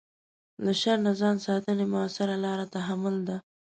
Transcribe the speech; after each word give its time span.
له 0.65 0.71
شر 0.81 0.97
نه 1.05 1.11
ځان 1.19 1.35
ساتنې 1.45 1.85
مؤثره 1.93 2.35
لاره 2.45 2.65
تحمل 2.75 3.15
ده. 3.27 3.37